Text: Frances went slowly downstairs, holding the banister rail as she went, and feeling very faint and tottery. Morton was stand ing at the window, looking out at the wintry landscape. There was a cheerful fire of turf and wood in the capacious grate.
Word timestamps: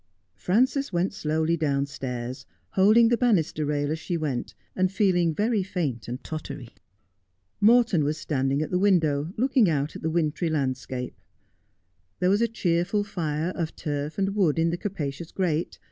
Frances 0.33 0.91
went 0.91 1.13
slowly 1.13 1.55
downstairs, 1.55 2.47
holding 2.71 3.09
the 3.09 3.17
banister 3.17 3.67
rail 3.67 3.91
as 3.91 3.99
she 3.99 4.17
went, 4.17 4.55
and 4.75 4.91
feeling 4.91 5.31
very 5.31 5.61
faint 5.61 6.07
and 6.07 6.23
tottery. 6.23 6.69
Morton 7.59 8.03
was 8.03 8.17
stand 8.17 8.51
ing 8.51 8.63
at 8.63 8.71
the 8.71 8.79
window, 8.79 9.31
looking 9.37 9.69
out 9.69 9.95
at 9.95 10.01
the 10.01 10.09
wintry 10.09 10.49
landscape. 10.49 11.21
There 12.19 12.31
was 12.31 12.41
a 12.41 12.47
cheerful 12.47 13.03
fire 13.03 13.51
of 13.51 13.75
turf 13.75 14.17
and 14.17 14.33
wood 14.35 14.57
in 14.57 14.71
the 14.71 14.75
capacious 14.77 15.31
grate. 15.31 15.77